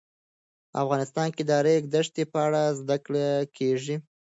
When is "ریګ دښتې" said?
1.65-2.23